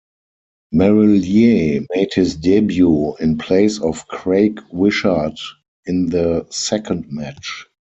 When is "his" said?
2.15-2.35